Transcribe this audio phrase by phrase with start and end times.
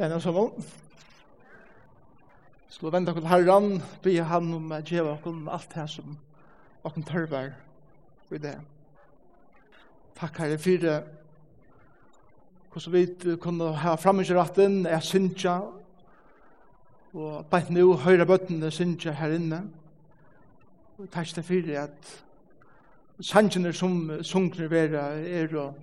[0.00, 0.52] Det er som om.
[2.72, 6.14] Skulle vende okkur herran, be han om at djeva okkur alt det som
[6.88, 7.50] oss tørver
[8.32, 8.54] i det.
[10.16, 11.02] Takk herre for det.
[12.72, 15.60] hvordan vi kunne ha fremmedgjøretten, ratten, er synsja,
[17.12, 19.60] og bare nå høyre bøttene synsja her inne.
[20.98, 22.14] Og takk for det at
[23.20, 25.74] sannsjene som sunkner være er og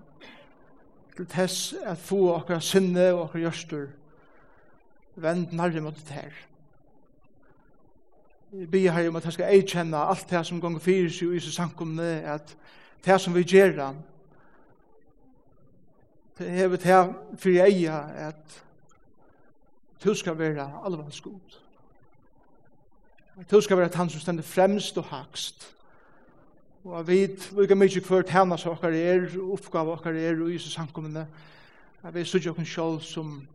[1.16, 3.88] til tess at få okkar sinne og okkar gjørstur
[5.18, 6.32] vend nærre mot det her.
[8.52, 11.40] Vi ber her om at jeg skal eikjenne alt det som gonger fyrir seg i
[11.52, 12.54] sankumne, at
[13.06, 13.94] det som vi gjør,
[16.38, 18.64] det er det her for jeg eier at
[20.04, 21.58] du skal være alvans god.
[23.52, 25.74] Du skal være han som stender fremst og hakst.
[26.84, 31.28] Og vi vet lika mykje hver som okkar er, oppgave okkar er og Jesus samkomne,
[32.04, 33.48] at vi sørger okkar sjálf som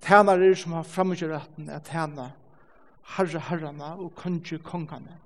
[0.00, 2.30] tænare som har framgjør retten er tæna
[3.16, 5.16] herre herrene og kongje kongene.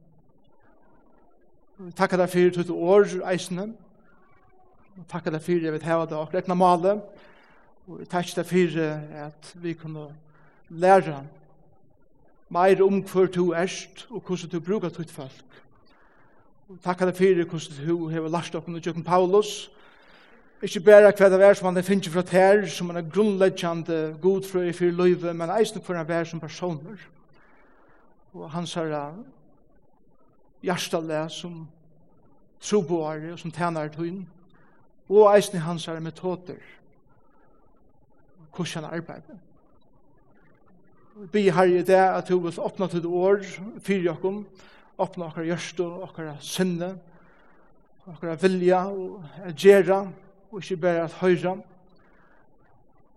[1.98, 3.72] Takk deg for tutt år, eisene.
[5.10, 6.98] Takk deg for jeg vil heve det og rekna male.
[7.88, 8.82] Og takk deg for
[9.26, 10.06] at vi kunne
[10.70, 11.24] lære
[12.52, 15.48] meir om hver du erst og hvordan du brukar tutt folk.
[16.84, 19.70] Takk deg for hvordan du har lært oss om Paulus
[20.62, 24.44] Ikke bare hva det er som han finner fra her, som han er grunnleggjande god
[24.46, 27.02] for i fyrir løyve, men eisen for han er som personer.
[28.32, 29.10] Og hans er
[30.62, 31.66] hjertelig som
[32.62, 34.22] troboare og som tjener tøyen,
[35.10, 36.62] og eisen hans er metoder,
[38.54, 39.42] hvordan han arbeider.
[41.32, 43.42] Vi har i det at du vil åpne til år,
[43.82, 44.44] fyrir okkom,
[44.98, 46.94] åpne okkar gjørst og okkar sinne,
[48.06, 49.24] okkar vilja og
[49.58, 50.06] gjerra,
[50.52, 51.56] og ikke bare at høyre.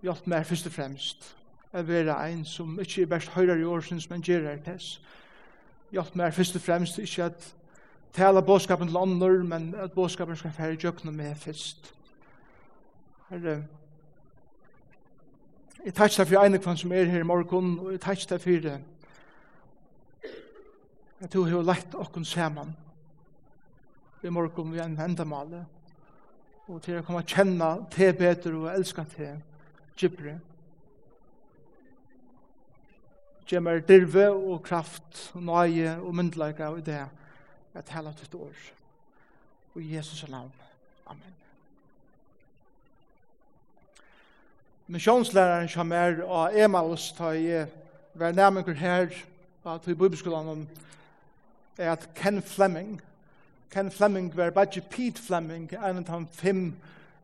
[0.02, 1.32] Hjelp meg først og fremst.
[1.76, 5.02] å være en som ikke best høyre i årsens, men gjør det tess.
[5.92, 7.56] Hjelp meg først og fremst ikke at
[8.14, 11.94] tala bådskapen til andre, men at bådskapen skal fære jøkna med først.
[13.30, 13.64] Herre,
[15.86, 18.42] jeg takk deg for ene kvann som er her i morgen, og jeg takk deg
[18.42, 18.80] for det.
[21.22, 22.76] Jeg tror har lagt okken sammen
[24.24, 25.66] i morgen vi en vendamale
[26.68, 29.30] og til å komme og kjenne te bedre og elske te
[30.00, 30.40] gypere.
[33.46, 37.04] Gje meg dirve og kraft og nøye og myndelaga og det
[37.76, 38.62] jeg taler til et år.
[39.76, 40.52] Og i Jesus' navn.
[41.06, 41.36] Amen.
[44.88, 47.68] Misjonslæreren som er av Emaus, da jeg
[48.14, 49.12] var nærmengur her,
[49.66, 50.68] at i bibelskolen, om,
[51.78, 53.02] er at Ken Fleming,
[53.72, 56.74] Ken Fleming var bare Pete Fleming, en av de fem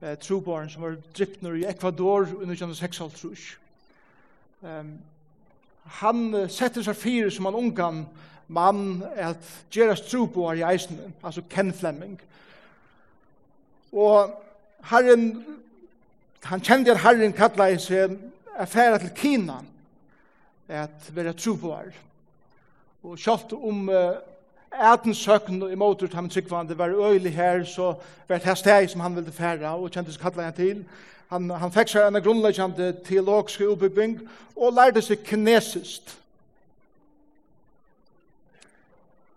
[0.02, 3.58] eh, trobarn som var drippner i Ecuador under 1906.
[4.62, 4.98] Um,
[6.02, 8.04] han uh, setter seg fire som en ungan
[8.52, 9.42] mann at
[9.74, 12.20] Geras trobar i eisen, altså Ken Fleming.
[13.92, 14.36] Og
[14.92, 15.46] herren,
[16.44, 18.18] han kjente at herren kallet i seg
[18.62, 19.62] affæra til Kina
[20.72, 21.90] at være trobar.
[23.04, 24.20] Og kjalt om uh,
[24.72, 27.94] Aten søkken i motor til ham tryggvande var øylig her, så
[28.28, 30.86] var det her steg som han ville fære, og kjente seg han til.
[31.30, 34.20] Han, han fikk seg en grunnleggende teologisk utbygging,
[34.56, 36.18] og lærte seg kinesist.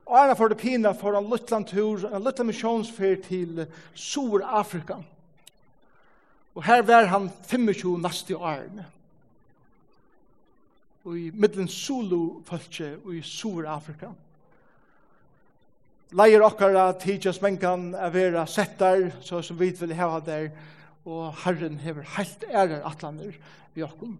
[0.06, 5.01] Og han for det pina for en luttland tur, en luttland misjonsfer til Sur-Afrika.
[6.55, 8.87] Og her var han 25 nasti årene
[11.05, 14.09] og i middelen Zulu-følse i Sur-Afrika
[16.12, 20.50] leier okkara tidsjøs mengan a vera settar, så som vi vil heva der,
[21.04, 23.32] og Herren hever heilt ærer atlander
[23.75, 24.19] vi okkom.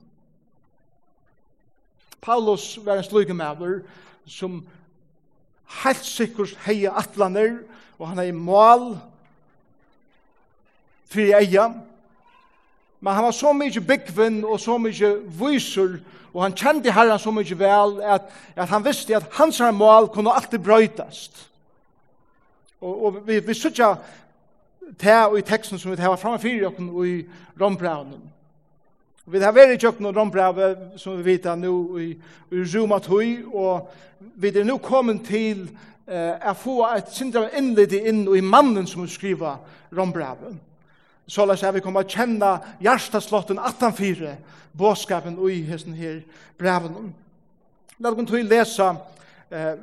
[2.25, 3.83] Paulus var en slugemaver
[4.27, 4.63] som
[5.83, 7.63] heilt sikkurs heia atlander,
[7.99, 8.95] og han er i mål
[11.13, 11.69] fri eia,
[13.01, 15.99] men han var så mykje byggvinn og så mykje vysur,
[16.35, 20.33] og han kjente herran så mykje vel, at, at han visste at hans mål kunne
[20.35, 21.45] alltid brøytast.
[22.81, 23.95] Og, og vi, vi sutja
[25.01, 27.17] det og i teksten som vi tar framme fyrir jokken og i
[27.61, 28.31] rombraunen.
[29.27, 32.11] Vi har vært i kjøkken og rombrauet, som vi vet nu i,
[32.53, 32.99] i Roma
[33.53, 33.91] og
[34.37, 35.71] vi er nu kommet til
[36.07, 39.57] eh, å få et sindra innlid inn i mannen som skriver
[39.97, 40.59] rombrauet.
[41.27, 44.35] Så la seg vi kommer å kjenne hjertaslotten 18-4,
[44.77, 46.21] båskapen og i hesten her
[46.61, 47.15] breven.
[47.99, 48.91] La oss til å lese
[49.49, 49.75] eh,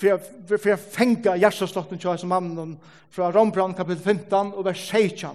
[0.00, 2.78] for jeg fengar hjerteslotten til hans mannen
[3.12, 5.28] fra Rombrand kapitel 15 og vers 16.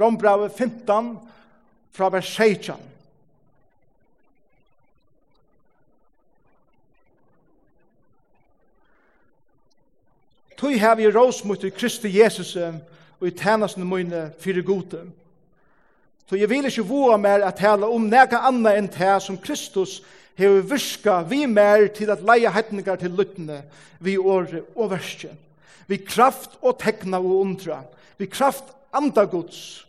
[0.00, 1.18] Rombrand 15
[1.92, 2.74] fra vers 16.
[10.58, 15.04] Tui hevi rås mot i Kristi Jesus og i tænasen mine fyrir gode.
[16.28, 20.02] Så jeg vil ikke voa mer at tala om nega anna enn det som Kristus
[20.38, 23.62] hever virska vi mer til at leia hetningar til luttene
[24.00, 25.32] vi åre og verskje.
[25.88, 27.82] Vi kraft og tekna og undra.
[28.18, 29.86] Vi kraft anda Guds.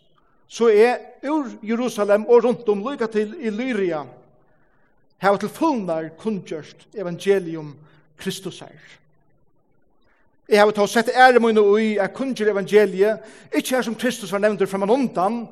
[0.47, 0.97] Så er
[1.29, 4.05] ur Jerusalem og rundt om lykka til Illyria
[5.19, 7.73] hava til fullnar kunngjørst evangelium
[8.19, 8.79] Kristus her.
[10.49, 13.19] Jeg har tatt sett ære mine ui at kunngjør evangeliet,
[13.53, 15.43] ikke er som Kristus var nevnt fra man undan,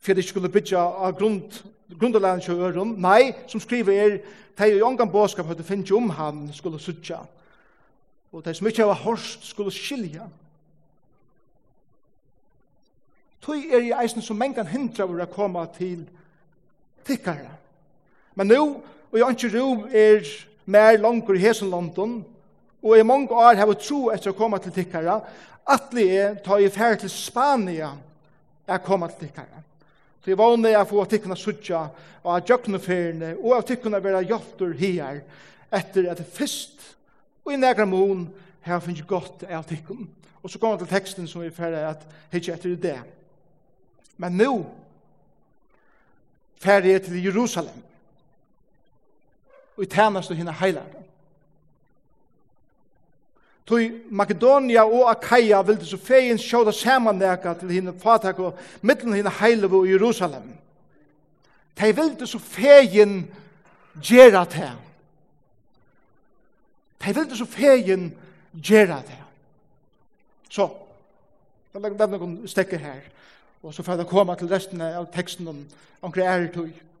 [0.00, 1.56] for jeg skulle bytja av grund
[1.98, 4.18] grunderlæren til øren, nei, som skriver er,
[4.58, 7.18] de i ångan båskap hadde finnes om han skulle sutja,
[8.32, 10.26] og de som ikke var horst skulle skilja.
[13.44, 16.06] Tøy er i eisen som mengan hindra vore å komme til
[17.04, 17.50] tikkare.
[18.34, 18.62] Men nå,
[19.12, 20.24] og jeg ikke rom er
[20.64, 22.22] mer langer i hesen London,
[22.82, 25.20] og i mange år har vi tro etter å komme til tikkare,
[25.92, 27.92] vi er ta i ferd til Spania
[28.66, 29.62] er komme til tikkare.
[30.24, 31.82] Så jeg vågne jeg få tikkene suttja,
[32.24, 35.18] og av jøkneferiene, og av tikkene være hjelpter her,
[35.68, 36.86] etter at det først,
[37.44, 38.30] og i negra mån,
[38.64, 40.06] her finnes jeg godt av tikkene.
[40.40, 42.96] Og så kommer til teksten som vi ferdig at hitje etter det.
[44.16, 44.50] Men nå,
[46.64, 47.84] ferdig til Jerusalem,
[49.76, 51.04] og i tænast og henne heilagene.
[53.66, 59.30] Tui Makedonia og Akaia vildi så fegin sjåda samanneka til hinn fatak og mittlen hinn
[59.40, 60.50] heilevo i Jerusalem.
[61.76, 63.22] Tei vildi så fegin
[64.04, 64.68] gjerra te.
[67.00, 68.10] Tei vildi så fegin
[68.52, 69.20] gjerra te.
[70.52, 70.68] Så,
[71.72, 73.00] da legger vi noen stekker her,
[73.64, 75.64] og så får jeg koma til resten av teksten om
[76.04, 76.68] omkring æretøy.
[76.68, 76.93] Er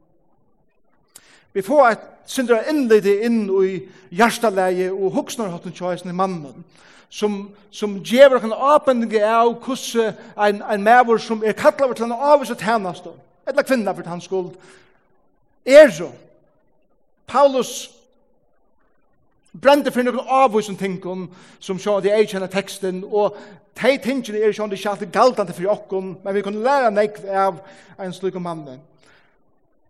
[1.54, 3.76] Vi får et syndra innlede inn i
[4.14, 6.64] hjertaleie og hoksnarhotten tjøysen i mannen,
[7.08, 12.16] som, som gjever en åpending av hvordan en, en maver som er kattlaver til en
[12.16, 13.12] avvise tjeneste,
[13.46, 14.50] eller kvinna for hans skuld,
[15.64, 16.10] er så.
[17.26, 17.90] Paulus
[19.54, 21.28] brente for noen avvisen tingene
[21.62, 23.38] som sjå de ei kjenner teksten, og
[23.78, 27.22] de tingene er sjå de ikke alltid galtande for okken, men vi kunne lære nek
[27.30, 27.62] av
[28.02, 28.82] en slik mannen.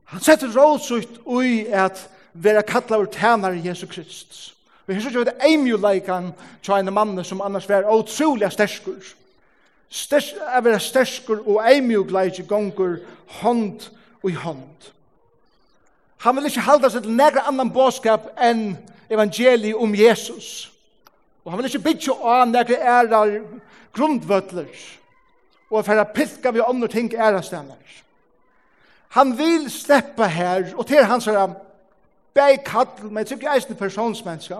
[0.04, 4.54] Han setter rådsut ui at vera kallar ur tænar Jesu Krist.
[4.86, 9.14] Vi har sett jo et eimjuleikan tja en mann som annars var otroliga sterskur.
[9.88, 12.98] Sters, er vera sterskur og eimjugleik gongur
[13.40, 13.88] hånd
[14.22, 14.90] og i hånd.
[16.24, 18.74] Han vil ikke halda seg til negra annan båskap enn
[19.12, 20.70] evangeliet om Jesus.
[21.44, 23.38] Og han vil ikke bytja av negra ærar
[23.94, 24.68] grundvøtler
[25.70, 27.80] og færa pilka vi andre ting ærastennar.
[29.14, 31.54] Han vil sleppa her, og til hans her,
[32.34, 34.56] beg kall, men jeg tykker eisen personsmenneska,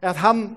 [0.00, 0.56] at han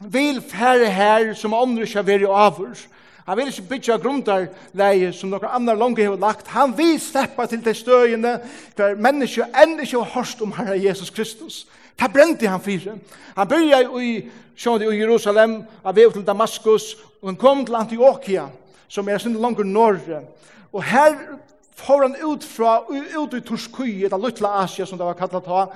[0.00, 2.78] vil fære her som andre ikke vil i avur.
[3.26, 6.48] Han vil ikke bytja grunder leie som noen andre langt har lagt.
[6.54, 8.36] Han vil sleppa til de støyene
[8.78, 11.64] der mennesker enn ikke har hørst om Herre Jesus Kristus.
[11.98, 12.94] Det brente han fire.
[13.36, 14.12] Han byrja i,
[14.56, 18.46] sjående i Jerusalem, av vei til Damaskus, og han kom til Antioquia,
[18.88, 20.22] som er sin langer norre.
[20.72, 21.16] Og her
[21.76, 25.44] får han ut fra, ut i Torskøy, et av Lutla Asia som det var kallet
[25.44, 25.66] ta,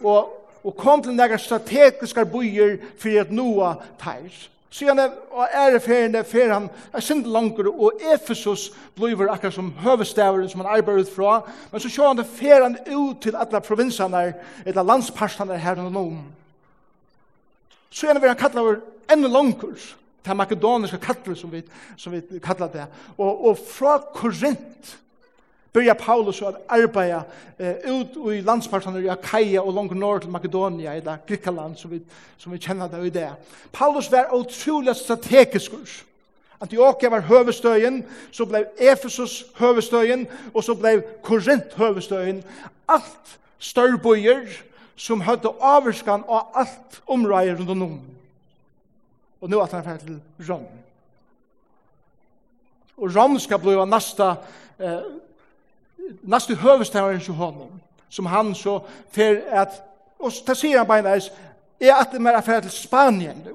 [0.00, 0.30] og,
[0.64, 4.32] og kom til nægra strategiske byer for at noa teir.
[4.70, 9.72] Så han er, og æreferende fer han er sind langer, og Efesus blir akkurat som
[9.82, 11.40] høvestaveren som han arbeider ut fra,
[11.72, 14.28] men så sjå han det fer han ut til alle provinsene,
[14.64, 16.22] eller landsparstene her og noen.
[17.90, 18.78] Så han er han kalla over
[19.10, 19.74] enda langer,
[20.24, 21.62] til makedoniske kattler som vi,
[21.96, 22.86] som vi kallar det,
[23.18, 24.96] og, og fra Korint,
[25.72, 27.22] byrja Paulus å arbeida
[27.58, 32.00] eh, ut i landspartene i Akaia og langt norr til Makedonia, eller Grikaland, som vi,
[32.38, 33.28] som vi kjenner det i det.
[33.72, 36.00] Paulus var utrolig strategisk kurs.
[36.60, 42.42] Antioquia var høvestøyen, så blei Efesus høvestøyen, og så blei Korint høvestøyen.
[42.88, 44.44] Alt størrbojer
[45.00, 47.96] som høyde avskan av alt området rundt om.
[49.40, 50.66] Og nå at han er til Rom.
[53.00, 54.34] Og Rom skal bli av nasta
[54.76, 55.00] eh,
[56.20, 59.86] nästan hövstaren till honom som han så för att
[60.18, 61.30] och så säger han bara näs
[61.78, 63.54] är att det mer affär till Spanien nu.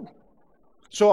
[0.89, 1.07] Så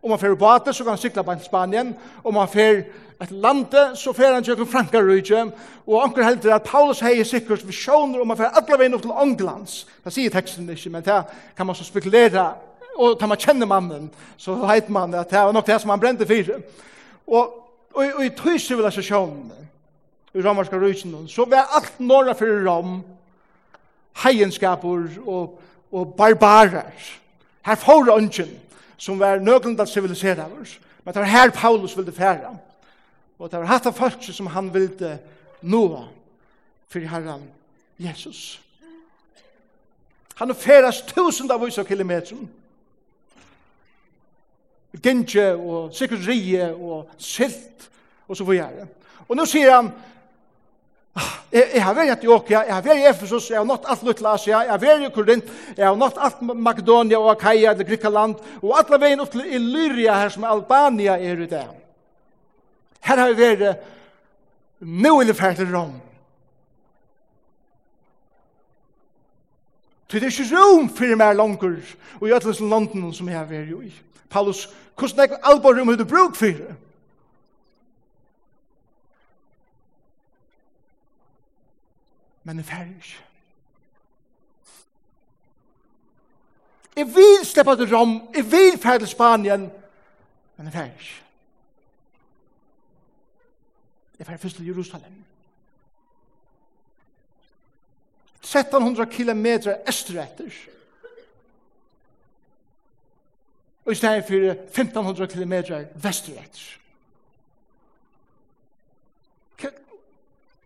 [0.00, 2.84] om man fer båt så kan han cykla på Spanien om man fer
[3.18, 5.50] ett lande så fer han till Frankrike
[5.84, 9.02] och onkel helt att Paulus hejer säkert vi sjónar om man fer alla vägen upp
[9.02, 9.86] till Englands.
[10.02, 11.24] Det säger texten inte men det
[11.56, 12.54] kan man så spekulera
[12.96, 16.00] och tar man känner mannen så vet man att det var något det som han
[16.00, 16.62] brände för.
[17.24, 17.60] Och
[17.92, 18.78] og i tusen
[20.34, 23.00] i romerska rysene, så var alt norra fyrir rom
[24.22, 25.60] heienskaper og,
[25.92, 26.92] og barbarer.
[27.66, 28.50] Her får ønsken
[28.96, 32.56] som var nøglunda oss, men det var her Paulus ville fære.
[33.38, 35.18] Og det var hatt av folk som han ville
[35.62, 36.04] noa
[36.88, 37.46] fyrir herran
[37.98, 38.60] Jesus.
[40.36, 42.36] Han færes tusen av oss av kilometer.
[45.02, 47.90] Gintje og sikkert rie og silt
[48.28, 48.88] og så videre.
[49.28, 49.92] Og nå sier han,
[51.50, 54.02] Jeg, jeg har vært i Antioquia, jeg har vært i Ephesus, jeg har nått alt
[54.06, 57.88] Lutla Asia, jeg har vært i Korint, jeg har nått alt Makedonia og Akaia, eller
[57.88, 61.64] Grikaland, og alle veien opp til Illyria, her som Albania er i det.
[63.02, 63.82] Her har vi vært
[64.80, 65.98] nå i det til Rom.
[70.10, 71.74] Så det er ikke rom for meg langer,
[72.18, 73.92] og i alle landene som jeg har vært i.
[74.30, 76.74] Paulus, hvordan er det alvor om du bruk for det?
[82.50, 83.24] men jeg færger ikke.
[86.96, 89.60] Jeg vil slippe til Rom, jeg vil færge til Spanien,
[90.56, 91.22] men jeg færger ikke.
[94.18, 95.24] Jeg færger først til Jerusalem.
[98.42, 100.50] 1300 kilometer østretter.
[103.84, 106.76] Og i stedet for 1500 kilometer vestretter.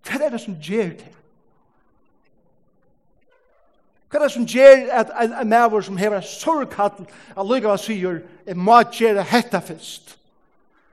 [0.05, 1.24] Hva er det som gjør det?
[4.15, 7.01] Hva er det som gjør at en, en maver som hever en sorgkall
[7.35, 10.13] av lyga hva sier, er må gjøre hetta fyrst.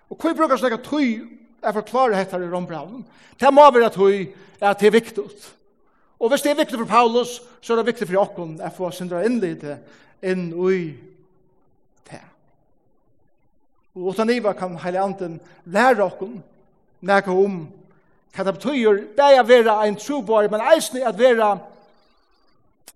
[0.10, 1.20] Og hva brukar snakka tøy
[1.62, 3.04] er forklare hetta i rombraunen?
[3.38, 4.24] Det må være tøy
[4.58, 5.28] at det er viktig.
[6.18, 8.90] Og hvis det er viktig for Paulus, så er det viktig for okken at få
[8.90, 9.78] sindra innlite
[10.26, 10.98] inn ui
[12.10, 12.26] det.
[13.94, 15.38] Og utan iva kan heile anden
[15.70, 16.40] lære okken
[17.06, 17.68] nekka om
[18.34, 21.60] hva det betyr, det er å være en trobar, men eisne at være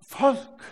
[0.08, 0.66] folk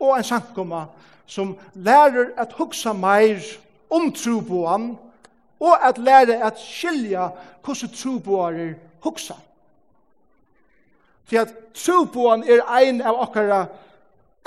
[0.00, 0.84] og en sankoma
[1.26, 3.42] som lærer at hugsa meir
[3.90, 4.94] om troboan
[5.60, 7.28] og at lære at skilja
[7.64, 9.34] hvordan troboarer hugsa.
[11.28, 13.66] Til at troboan er ein av okkara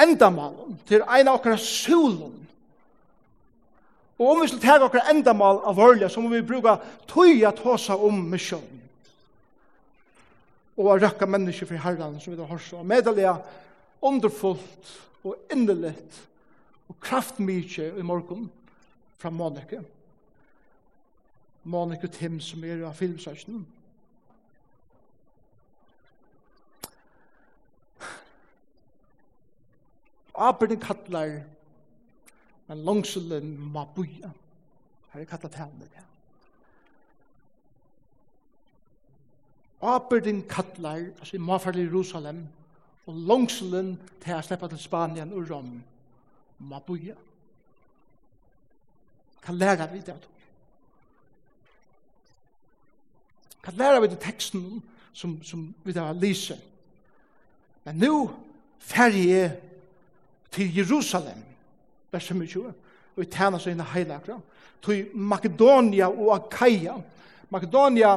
[0.01, 2.37] endamalen, til ein av okkara solen.
[4.17, 7.97] Og om vi skal tega okkara endamal av vörlja, så må vi bruka tøya tåsa
[7.97, 8.81] om misjonen
[10.81, 12.63] og å røkka mennesker for herren som vi har hørt.
[12.65, 12.83] så.
[12.83, 13.35] medelige
[14.01, 14.91] underfullt
[15.23, 16.29] og inneligt
[16.89, 18.51] og kraftmykje i morgen
[19.17, 19.81] fra Monika.
[21.63, 23.65] Monika Tim som er av filmsøkene.
[30.41, 31.41] Aberne kallar
[32.71, 34.29] men langselen ma buja.
[35.11, 36.03] Her er kallat henne det.
[39.81, 42.47] Aberdin altså i Mafarli Jerusalem,
[43.11, 45.71] og langselen til å slippe til Spanien og Rom
[46.69, 47.15] må boje.
[49.41, 50.17] Hva lærer vi det?
[53.61, 54.63] Hva lærer vi det teksten
[55.13, 56.61] som, som vi da lyser?
[57.85, 58.13] Men nå
[58.79, 59.51] færger jeg
[60.53, 61.41] til Jerusalem,
[62.11, 62.71] vers 25,
[63.15, 64.37] og i tjener seg inn i heilakra,
[64.81, 66.95] til Makedonia og Akaia.
[67.53, 68.15] Makedonia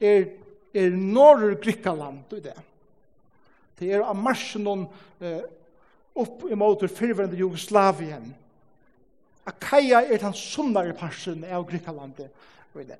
[0.00, 0.30] er,
[0.72, 2.64] er norr Grikkaland, du det er
[3.78, 4.86] Det er av marsjen
[5.20, 5.42] eh,
[6.16, 8.34] upp imot ur fyrverende Jugoslavien.
[9.46, 12.30] Akaia er den sunnare parsen av Greklandet
[12.74, 12.98] og i det.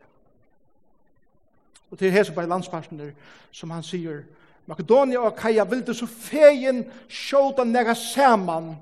[1.91, 3.15] Og til hese bare landspartner
[3.55, 4.25] som han sier
[4.67, 8.75] Makedonia og Akaia vilde så fegin sjåta nega saman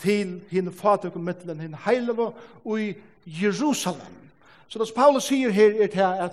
[0.00, 2.30] til hinn fatøkken mittelen hinn heilava
[2.64, 2.94] og i
[3.24, 4.23] Jerusalem.
[4.74, 6.32] Så det som Paulus sier her er til at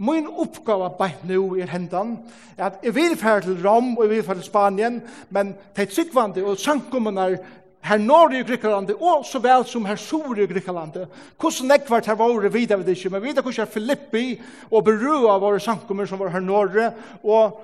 [0.00, 2.14] min oppgave bare nå er hendan,
[2.56, 4.96] at jeg vil fære til Rom og jeg vil fære til Spanien,
[5.28, 7.36] men til sikkvande og sankumene
[7.84, 10.96] her nord i Grekland, og så vel som her sur i Grekland.
[11.36, 16.06] Hvordan nekvart her våre videre ved ikke, men videre hvordan Filippi og av våre sankummer
[16.06, 17.60] som var her norre, og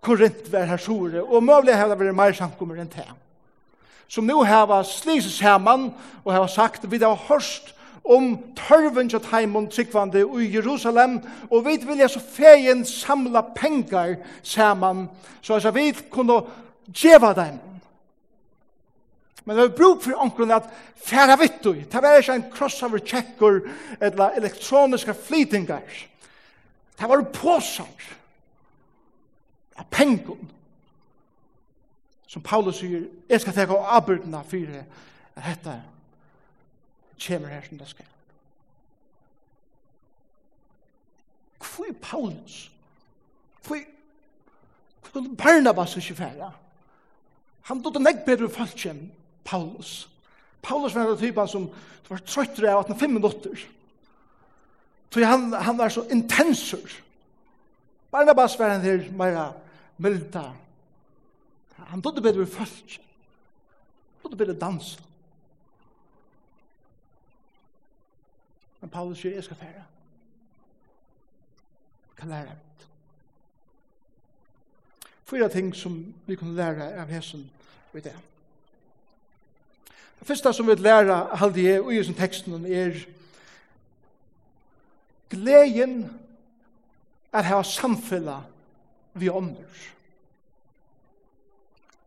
[0.00, 3.10] Korint var her sur, og mulig har det vært mer sankummer enn det.
[4.06, 5.90] Som nå har sliset sammen,
[6.24, 7.74] og har sagt, vi har hørt
[8.06, 11.20] om tørven til heimen tryggvande i Jerusalem,
[11.50, 15.08] og vi vilja så feien samla pengar saman,
[15.42, 16.40] så altså vi kunne
[16.86, 17.58] djeva dem.
[19.44, 23.60] Men vi bruk for omkron at færa vittu, det var ikke en crossover checker
[24.00, 25.82] eller elektroniska flytingar.
[26.98, 28.14] Det var påsar
[29.76, 30.50] av pengon.
[32.26, 34.82] Som Paulus sier, jeg skal teka av abyrdena fyrir
[35.36, 35.95] at hetta er
[37.26, 38.06] kommer her som det skal.
[41.58, 42.72] Hvor er Paulus?
[43.66, 43.84] Hvor er
[45.12, 46.52] Hvor Barnabas ikke færre?
[47.62, 49.12] Han tog det ikke bedre folk enn
[49.44, 50.08] Paulus.
[50.62, 51.70] Paulus var en typen som
[52.08, 53.64] var trøttere av 18 fem minutter.
[55.10, 56.90] Så han, han var så intensur.
[58.10, 59.52] Barnabas var en del mer
[59.98, 60.50] milda.
[61.76, 62.98] Han tog det bedre folk.
[62.98, 65.02] Han tog det bedre danser.
[68.80, 69.84] Men Paulus sier, jeg skal fære.
[72.16, 72.86] Kan lære av det.
[75.26, 77.50] Fyra ting som vi kan lære av hessen
[77.92, 78.14] ved det.
[80.18, 82.94] Det første som vi lærer halde jeg og i sin teksten er
[85.30, 86.06] gleden
[87.32, 88.46] at ha samfunnet
[89.14, 89.82] vi ånder.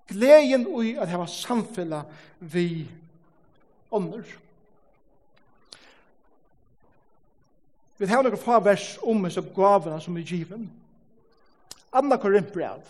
[0.07, 2.05] Gleden i at ha samfunnet
[2.39, 2.88] vi
[3.91, 4.23] ånder.
[4.23, 4.49] Gleden
[8.00, 10.70] Vi har noen få vers om disse gavene som er given.
[11.91, 12.86] Anna Korintbrev,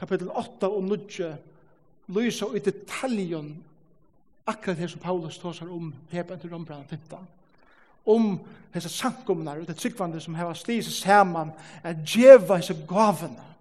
[0.00, 1.26] kapittel 8 og 9,
[2.16, 3.50] lyser i detaljen
[4.48, 7.28] akkurat det som Paulus tåsar om Hebron til Rombrand 15.
[8.08, 8.32] Om
[8.72, 11.52] disse sankumene og det tryggvande som har stig seg sammen
[11.84, 13.52] er djeva disse gavene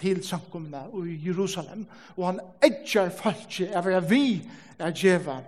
[0.00, 1.86] til sankumene i Jerusalem.
[2.16, 4.40] Og han edger falskje av hva vi
[4.78, 5.38] er djeva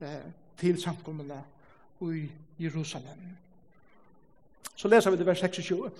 [0.00, 1.42] eh, til sankumene
[2.00, 3.36] i Jerusalem Jerusalem.
[4.76, 5.90] Så leser vi det vers 26.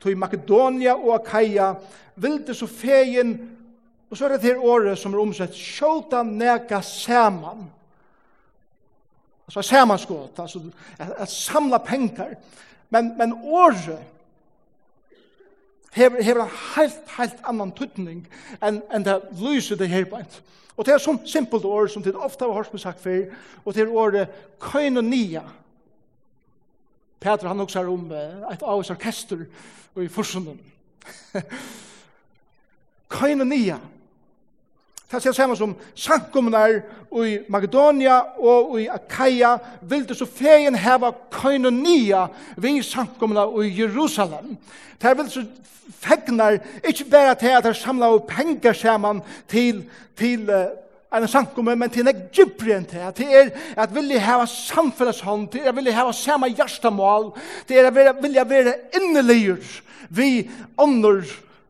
[0.00, 1.74] Tog Makedonia og Akaia
[2.16, 3.36] vilde så fegen,
[4.10, 7.70] og så er det her året som er omsett, sjåta nega saman.
[9.46, 10.60] Altså samanskått, altså
[10.98, 12.34] at, samla pengar.
[12.90, 13.98] Men, men året
[15.92, 18.24] hever, hever en helt, helt annan tuttning
[18.62, 20.40] enn en det lyser det her beint.
[20.74, 23.28] Og det er sånn simpelt år som det ofte har hørt meg sagt før,
[23.62, 25.44] og det er året koinonia,
[27.24, 29.46] Peter han hugsar om uh, et av orkester
[29.96, 30.58] i forsunnen.
[33.14, 33.78] Kain Nia.
[35.08, 36.80] Det ser samme som sankumnar
[37.24, 39.54] i Makedonia og i Akaia
[39.86, 44.56] vilde så feien heva koinonia vi sankumna i Jerusalem.
[45.00, 45.44] Det er så
[46.00, 49.84] fegnar, ikke bare til at det samla og penger saman til,
[50.16, 50.83] til uh,
[51.22, 55.66] en samkomme, men til nek djupri enn til, til er at vilja hava samfelleshånd, til
[55.66, 57.30] er vilja hava sama hjertemål,
[57.68, 59.62] til er at vilja være inneligur
[60.08, 61.24] vi ånder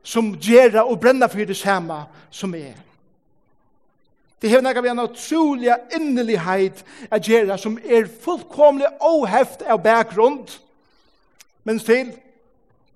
[0.04, 2.02] som gjerra og brenna for det samme
[2.34, 2.76] som er.
[4.42, 10.42] Det hevna gav en utrolig innelighet av gjerra som er fullkomlig oheft av bakgrunn,
[11.64, 12.12] men til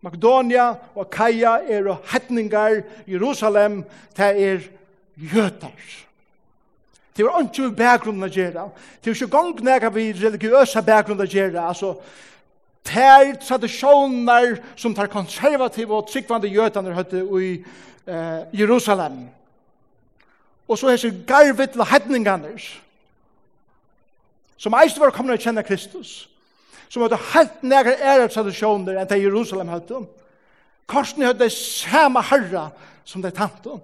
[0.05, 3.81] Makedonia og Kaja er og hetningar, Jerusalem,
[4.15, 4.69] det er
[5.17, 6.08] jøtar.
[7.19, 8.69] Det var ikke med bakgrunnen å gjøre.
[9.03, 11.65] Det var ikke gong nega vi religiøse bakgrunnen å gjøre.
[11.67, 11.97] Altså,
[12.87, 17.49] ter tradisjoner som tar konservative og tryggvande jødene høyte i
[18.07, 19.25] eh, Jerusalem.
[20.69, 22.55] Og så hese til hedningene
[24.59, 26.29] som eist var kommet å kjenne Kristus
[26.89, 30.05] som hadde helt nære ære tradisjoner enn til Jerusalem høyte.
[30.87, 32.69] Korsen høyde samme herra
[33.03, 33.81] som det tante.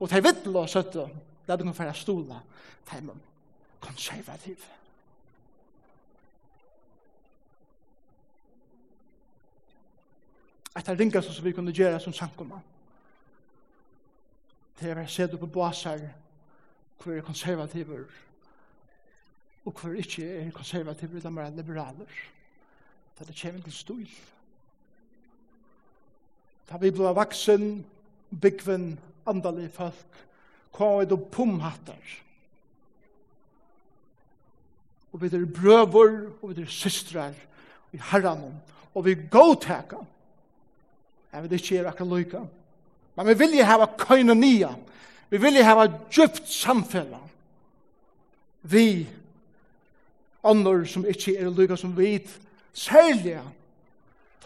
[0.00, 1.06] Og de vittel og søtte,
[1.46, 2.36] det er noen for å stole,
[2.88, 3.24] de er
[3.80, 4.76] konservative.
[10.78, 12.60] Et av ringa som vi kunne gjøre som sankumma,
[14.80, 16.00] det er å se på basar,
[17.00, 18.06] hvor er konservativer,
[19.64, 22.20] og hvor ikke er konservativer, de er liberaler.
[23.18, 24.06] Det er kjemint til stol.
[26.70, 27.84] Da vi ble vaksen,
[28.30, 30.18] byggven andalig folk,
[30.72, 32.16] kom og pumhattar.
[35.12, 38.54] Og vi er brøver, og vi er systrar, og vi herran,
[38.94, 40.04] og vi gåtaka.
[41.32, 42.40] Jeg vil ikke er akkurat loika.
[43.16, 44.70] Men vi vilje hava koinonia,
[45.30, 47.18] vi vilje hava djupt samfella.
[48.62, 49.08] Vi,
[50.44, 52.18] andre som ikke er loika som vi,
[52.72, 53.40] særlig,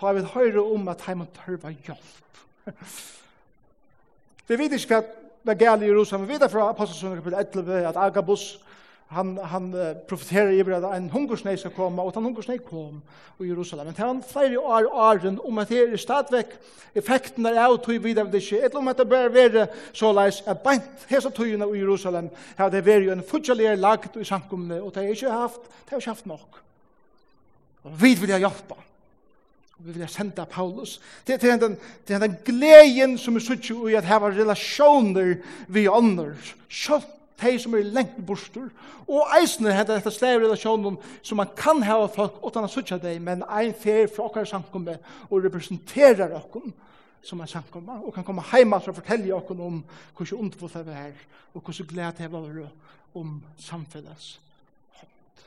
[0.00, 2.40] tar vi høyre om at heimann tørva hjelp.
[4.48, 5.02] Vi vet ikke hva
[5.44, 6.28] det gale i Jerusalem.
[6.28, 8.54] Vi vet fra Apostelsen kapitel 11 at Agabus
[9.14, 9.68] han, han
[10.08, 13.02] profeterer i at en hungersnei skal komme, og at en hungersnei kom
[13.40, 13.86] i Jerusalem.
[13.86, 16.56] Men han flere år åren om at det er stadvekk
[16.96, 20.42] effekten er av tog videre det ikke, eller om at det bør være så leis
[20.46, 24.94] at beint hese togene i Jerusalem har det vært en fortsalig lagt i samkommende, og
[24.94, 26.60] det har ikke haft, det har ikke haft nok.
[27.84, 28.80] Og vi vil ha hjelpe
[29.78, 31.00] vi vil senda Paulus.
[31.26, 31.76] Det er den,
[32.08, 35.34] det er den gleden som vi sitter i at hava relasjoner
[35.68, 36.36] vi ånder.
[36.68, 37.10] Kjøtt
[37.42, 38.70] de som er lengt bostur.
[39.08, 43.20] Og eisne heter dette slag relasjonen som man kan hava folk utan å sutja deg,
[43.22, 46.70] men ein fer fra okkar samkommet og representerer okkar
[47.24, 49.80] som er samkommet, og kan komme heima og fortelle okkar om
[50.16, 51.20] hvordan underfullt det er,
[51.54, 52.64] og hvordan glede det var
[53.14, 54.38] om samfunnets
[55.00, 55.44] hånd.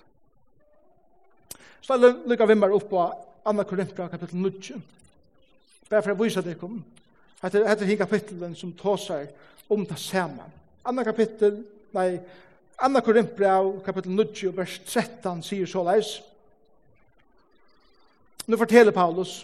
[1.82, 3.04] Så jeg lykker vi meg opp på
[3.48, 4.82] Anna Korinthra kapittel 9.
[5.88, 6.82] Bare for å vise det kom.
[7.42, 9.28] Hette hette hin kapitelen som tåsar
[9.72, 10.48] om det samme.
[10.88, 11.62] Anna kapittel,
[11.96, 12.18] nei,
[12.84, 16.18] Anna Korinthra kapittel 9 vers 13 sier så leis.
[18.48, 19.42] Nu forteller Paulus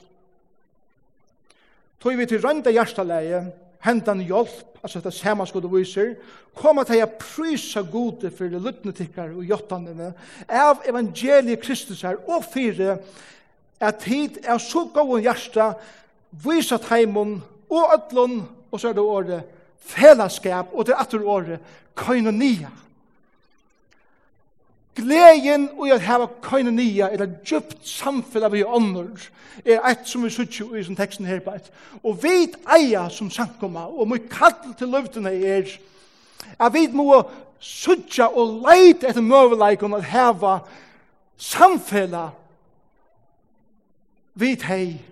[2.04, 3.38] Tog vi til rønda hjertaleie,
[3.86, 6.18] hentan hjelp, altså dette samme skulle viser,
[6.52, 10.10] kom at jeg prysa gode for løtnetikkar og jottanene
[10.52, 12.98] av evangeliet Kristus her og fire
[13.84, 15.74] at tid er så god hjärsta,
[16.32, 19.43] visa teimen og ødlun, og så er det året,
[19.80, 21.60] fellesskap, og til atter året,
[21.96, 22.69] koinonia.
[24.96, 29.30] Gleden og at hava koinonia, eller djupt samfunn av i ånder,
[29.65, 31.72] er et som vi sitter i som teksten her på et.
[32.04, 35.74] Og vit eia som sankoma, og mye kall til løvdene er,
[36.60, 37.24] at vi må
[37.63, 40.60] sutja og leite etter møveleikon at hava
[41.38, 42.15] samfunn
[44.34, 45.06] vit hei,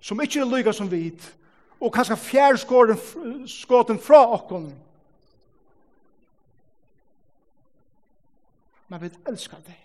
[0.00, 1.36] som ikkje er lyga som vit,
[1.80, 4.68] og kanskje fjærskåten fra okkon.
[8.88, 9.80] Men vi elskar deg.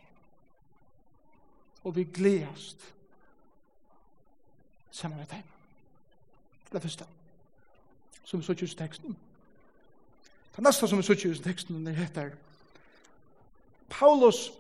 [1.84, 2.84] Og vi gledast
[4.92, 5.44] saman med deg.
[6.70, 7.08] Det er første
[8.30, 9.16] som vi så kjus teksten.
[10.56, 12.36] Det neste som vi så kjus teksten det heter
[13.90, 14.52] Paulus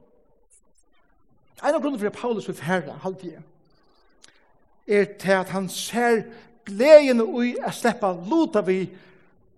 [1.59, 3.41] En av grunnen for at Paulus vil færre, halvdige,
[4.89, 6.23] er til at han ser
[6.65, 8.89] gleden ui a sleppa luta vi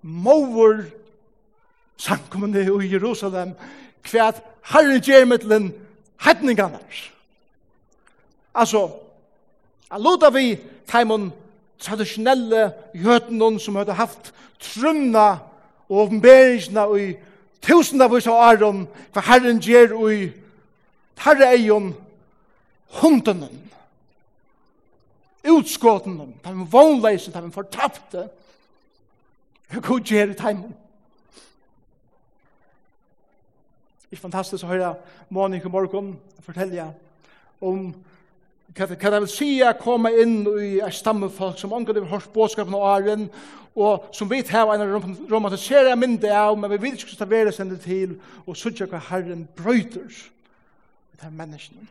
[0.01, 0.83] mover
[1.97, 3.53] samkommende i Jerusalem
[4.03, 4.41] kvært
[4.73, 5.71] herre gjer mittlen
[6.25, 6.79] hedningane.
[8.55, 8.89] Altså,
[9.91, 11.31] a luta vi taimon
[11.79, 15.29] traditionelle jøtene som hadde haft trunna
[15.89, 17.07] og åpenberingsna i
[17.61, 20.31] tusendavis av Aron hva herren gjer ui
[21.21, 21.91] herre eion
[23.01, 23.59] hundenen
[25.47, 28.27] utskåten, dem, de er vånleise, de er fortapte.
[29.71, 30.73] Hva god gjør i teimen?
[34.11, 34.95] Det er fantastisk å høre
[35.31, 36.89] Monika Morgon fortelle
[37.63, 37.91] om
[38.75, 42.05] hva det hva det vil si å komme inn i et stammefolk som omgår det
[42.07, 43.25] hørt båtskapen av åren,
[43.75, 44.83] og som vi tar en
[45.31, 50.07] romantiserer mindre av, men vi vil ikke stavere sende til, og sørge hva Herren brøyter
[50.11, 51.87] til menneskene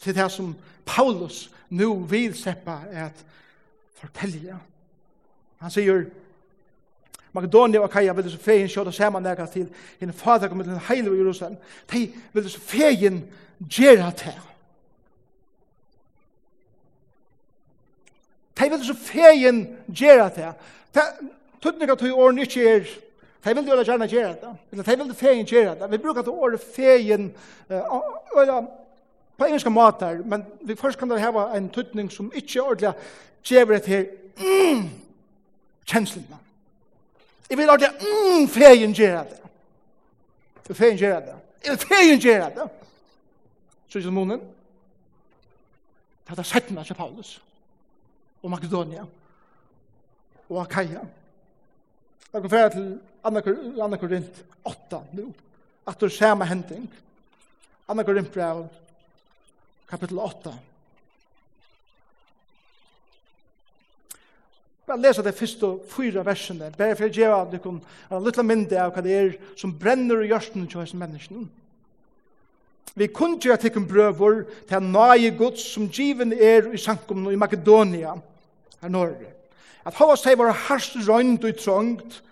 [0.00, 0.54] til det som
[0.86, 3.24] Paulus nu vil seppa at
[3.94, 4.58] fortelja.
[5.58, 6.04] Han sier,
[7.36, 9.66] Makedonia og Kaja vil så fegin sjåda saman nega til
[10.00, 11.56] henne fader kom til hinn heil i Jerusalem.
[11.92, 13.24] De vil så fegin
[13.60, 14.38] gjerra til.
[18.56, 20.54] De vil så fegin gjerra til.
[21.60, 22.86] Tuttning tog åren ikke er
[23.44, 24.54] De vil jo gjerne gjøre det.
[24.70, 25.90] De vil fegin gjøre det.
[25.90, 27.34] Vi bruker til året fegin,
[29.36, 32.92] på engelska matar, men vi først kan det hava en tøtning som ikkje ordentlig
[33.44, 34.04] gjever et her
[34.38, 34.88] mm,
[35.86, 36.38] kjenslina.
[37.50, 39.40] Jeg vil ordentlig mm, fegen gjera det.
[40.68, 41.34] Du fegen det.
[41.64, 42.68] Jeg vil fegen gjera det.
[43.88, 44.40] Så ikke munnen.
[46.26, 47.42] Det er det settene til Paulus
[48.42, 49.04] og Makedonia
[50.48, 51.00] og Akaia.
[52.32, 55.34] Jeg kan fære til Anna Korinth 8 nu.
[55.86, 56.94] At du ser med henting.
[57.88, 58.66] Anna Korinth brev
[59.90, 60.54] kapittel 8.
[64.86, 67.78] Bare lesa det første fyra versene, bare for å gjøre at du kan
[68.10, 71.48] ha en liten mindre av hva det er som brenner i hjørsten til hos menneskene.
[72.96, 77.26] Vi kunne gjøre til en brøver til en nøye gods som given er i Sankum
[77.28, 78.14] i Makedonia,
[78.80, 79.32] her Norge.
[79.86, 82.22] At hva seg var harst røynd og trångt,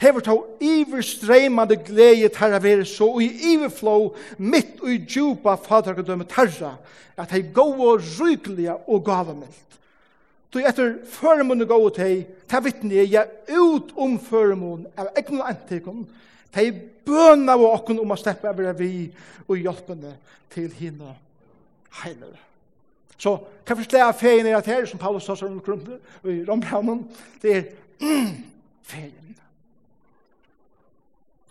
[0.00, 3.96] hever tå iver streimande gleie tarra vere så, og i iver iverflå
[4.38, 6.76] mitt og i djupa fadragadømme tarra,
[7.16, 9.62] at hei gode og rykelige og gavamilt.
[10.52, 16.06] Du etter føremån og tei, ta vittne jeg ut om føremun av egnu antikken,
[16.52, 16.70] tei
[17.04, 19.10] bøna og okkun om a steppe av vi
[19.48, 20.14] og hjelpene
[20.54, 21.12] til hina
[22.02, 22.40] heilere.
[23.18, 27.06] Så kan jeg forstå at feien er at her, som Paulus sa som i Rombraunen,
[27.42, 27.62] det er
[28.00, 28.34] mm,
[28.82, 29.25] feien.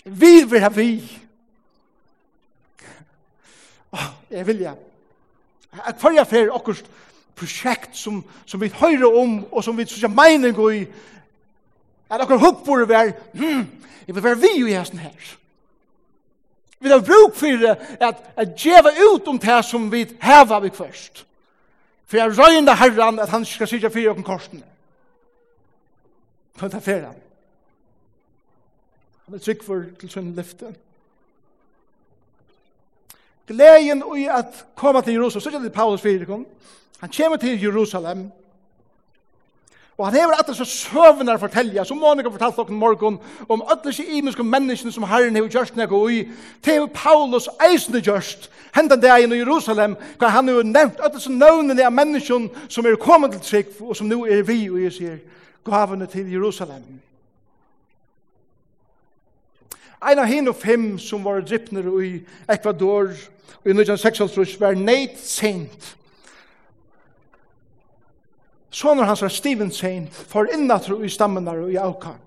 [0.05, 1.21] Vi vil ha vi.
[3.91, 4.73] Oh, jeg vil ja.
[5.85, 6.85] At jeg fer akkurat
[7.35, 10.85] prosjekt som, som vi høyre om og som vi synes sørger mening i
[12.09, 13.65] at okkur hopp borde være hmm,
[14.07, 15.35] jeg vil være vi i hesten her.
[16.79, 20.69] Vi har bruk for det at, at djeva ut om det som vi hever vi
[20.69, 21.25] først.
[22.05, 24.63] For jeg røyna herren at han skal sykja fyrir okkur korsene.
[26.61, 27.24] Men det fer han.
[29.25, 30.75] Han er trygg for til sin lyfte.
[33.47, 36.45] Gleien i at komme til Jerusalem, så er det Paulus fyrikum.
[36.99, 38.31] Han kommer til Jerusalem,
[39.97, 43.15] Og han hever atter så søvende å fortelle, som Monika fortalte dere morgen,
[43.47, 46.17] om alle seg imenske menneskene som herren har gjort nek og i,
[46.65, 51.87] til Paulus eisende gjort, hendan det i Jerusalem, hva han hever nevnt alle seg nøvnene
[51.87, 55.17] av menneskene som er kommet til trygg, og som nu er vi, og jeg sier,
[55.63, 56.83] gavene til Jerusalem.
[60.05, 62.09] Ein av hinn og fem som var drypner i
[62.51, 63.09] Ecuador
[63.65, 65.95] i 1906 var Nate Saint.
[68.69, 72.17] Sånner hans var Steven Saint, for innatro i stammen og i Auka.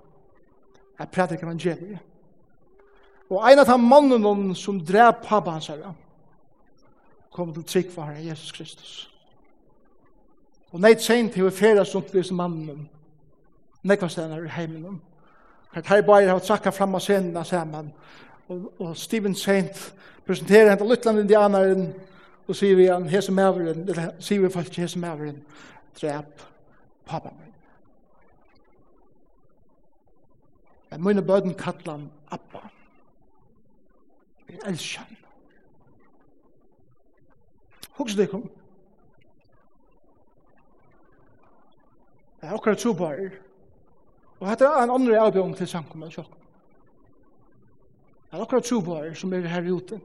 [0.99, 1.99] Jeg prædik evangeliet.
[3.31, 5.93] Og en av de mannen som drev pappa hans her,
[7.31, 8.95] kom til trygg for herre Jesus Kristus.
[10.73, 12.89] Og Nate Saint hever færa sunt vis mannen,
[13.83, 14.99] nekva stedene i heimen
[15.79, 17.93] Her tar bare har trakka fram av scenen av sammen.
[18.49, 19.95] Og, og Stephen Saint
[20.27, 21.93] presenterer henne Lutland indianeren
[22.49, 25.37] og sier vi han hese maveren, eller sier vi faktisk hese maveren,
[26.01, 26.43] drep
[27.07, 27.55] pappa min.
[30.91, 32.65] Men mine bøden kallar han Abba.
[34.49, 35.17] Jeg elsker han.
[37.91, 38.51] Hoks det kom.
[42.43, 43.13] Jeg har akkurat tro på.
[44.41, 46.35] Og dette er en andre avbjørn til samkommet sjokk.
[48.29, 50.01] Det er akkurat trobarer som er her ute.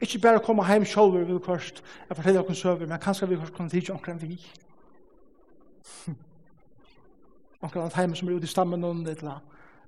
[0.00, 3.52] Ikke bare komme hjem selv vil kvart, jeg forteller dere søver, men kanskje vi kvart
[3.52, 4.38] kunne tidsi omkring vi.
[7.62, 9.40] Omkring at hjemme som er ute i stammen noen litt la.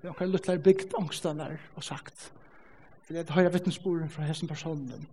[0.03, 2.33] Omkring luttler bygd angstene der og sagt.
[3.09, 5.07] Det er høyre vittnesboren fra hessen personen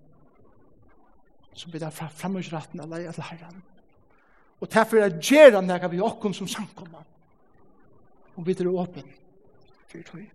[1.57, 3.61] som vi der framgjørsretten av leie til herren.
[4.61, 7.05] Og derfor er det gjerne når vi åkken som samkommer
[8.37, 9.13] og vi er åpen
[9.87, 10.25] for tog.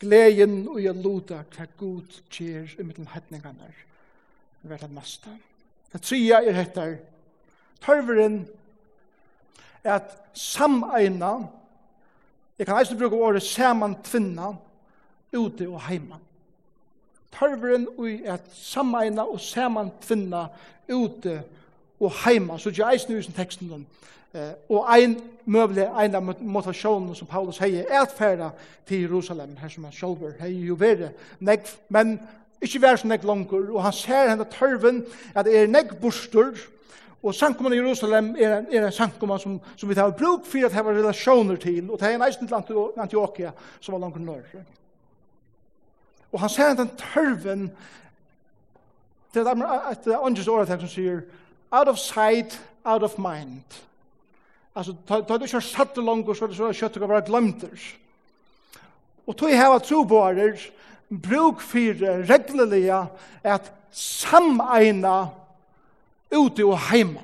[0.00, 5.32] Gleden og jeg luta hva god kjer i mittlen hetningene er det neste.
[5.92, 6.96] Det tredje er etter
[7.84, 8.42] tørveren
[9.84, 11.36] er at sameina
[12.58, 14.52] jeg kan eisen bruke året saman tvinna
[15.34, 16.20] ute og heima.
[17.34, 20.46] Tørveren er at sameina og saman tvinna
[20.92, 21.62] ute og
[22.00, 23.86] og heima, så gjør eisen i teksten.
[24.34, 28.50] Eh, og ein møble, ein av motivasjonen som Paulus heier, er at færa
[28.86, 32.18] til Jerusalem, her som han sjolver, heier jo verre, negv, men
[32.62, 35.04] ikkje vær så negv langer, og han ser henne tørven,
[35.34, 36.58] at det er negv bostur,
[37.24, 40.66] Og sankumman i Jerusalem er en, er en sankumman som, som vi tar bruk for
[40.66, 42.56] at hava relasjoner til, og det er en eisen til
[43.00, 44.42] Antioquia, som var langer nør.
[46.32, 47.70] Og han ser henne tørven,
[49.34, 49.54] det er
[50.04, 51.22] det andre året som sier,
[51.74, 53.82] out of sight, out of mind.
[54.74, 57.26] Altså, da du ikke har satt det langt, så er det så kjøttet kan være
[57.26, 57.82] glemt det.
[59.26, 60.58] Og tog heva troboarer,
[61.08, 63.04] bruk for reglelige
[63.44, 65.28] at sameina
[66.34, 67.22] ute og heima.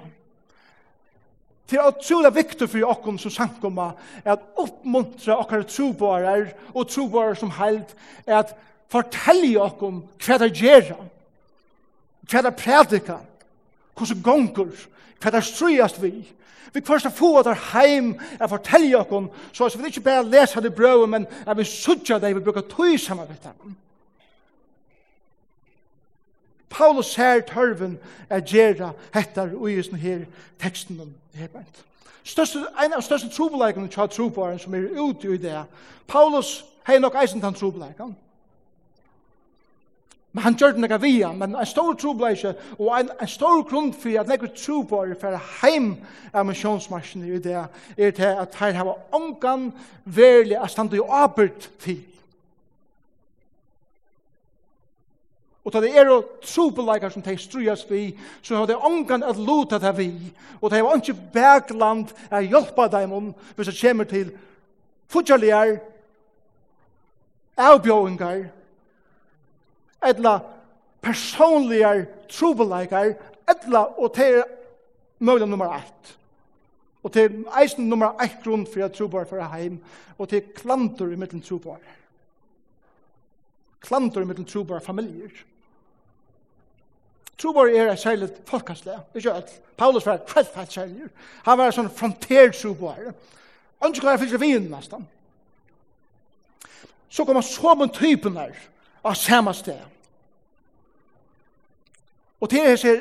[1.70, 3.92] Det er utrolig viktig for oss som samkommer
[4.24, 7.94] at oppmuntra okkar troboarer og troboarer som held
[8.26, 8.54] at
[8.90, 10.94] fortelle okken hva det gjør,
[12.30, 13.22] hva det predikar,
[13.96, 14.86] hvordan gonger,
[15.20, 16.12] hva der strøyast vi,
[16.72, 20.62] vi først å få der heim, jeg forteller dere om, så vi ikke bare leser
[20.62, 23.76] det brøvet, men jeg vil sudja deg, vi bruker tøy sammen med dem.
[26.70, 27.98] Paulus ser tørven
[28.30, 30.26] er gjerra hettar ui i sånne her
[30.62, 31.82] teksten om det hebent.
[32.22, 35.64] Største, en av største trobeleikene tja trobaren som er ute i det,
[36.06, 38.14] Paulus hei nok eisen den trobeleikene,
[40.32, 43.30] Men han gjør det nekka via, men en stor tro blei ikke, og en, en
[43.30, 45.96] stor grunn for at nekka tro på er for heim
[46.30, 47.64] av misjonsmarsjen i det,
[47.98, 49.72] er til at her har ongan
[50.04, 52.04] verlig a standa i abert til.
[55.64, 58.78] Og da det er og tro på leikar som de strujas vi, så har det
[58.78, 60.12] ongan at luta det vi,
[60.60, 64.30] og det har ikke bergland a hjelpa dem hvis det kommer til
[65.10, 65.76] fortjalligar,
[67.58, 68.46] avbjøyngar,
[70.02, 70.40] etla
[71.02, 73.14] personligar trobeleikar,
[73.48, 74.48] etla og det er
[75.20, 76.16] møyla nummer 1.
[77.02, 77.28] Og det
[77.60, 79.78] eisen nummer 1 grunn for at trobar for heim,
[80.18, 81.80] og det klantur i mittlen trobar.
[83.80, 85.32] Klantur i mittlen trobar familier.
[87.40, 89.52] Trobar er et særlig folkastle, ikke alt.
[89.76, 91.08] Paulus var kveldfalt særlig.
[91.46, 93.14] Han var sånn fronter trobar.
[93.80, 95.06] Ønsker jeg fyrir vinn nesten.
[97.08, 98.52] Så kommer så med typen her,
[99.04, 99.80] av samme sted.
[102.40, 103.00] Og til jeg ser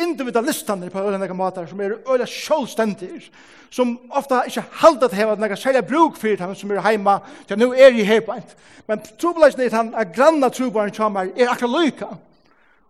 [0.00, 3.30] individualistene på øyne måter som er øyne sjålstendir,
[3.70, 7.18] som ofta ikke halda til heva nekka særlig bruk for dem som er heima,
[7.50, 8.48] ja, nå er jeg her på en.
[8.88, 12.08] Men trobeleisen er han, at granna trobeleisen kommer, er akkurat lykka.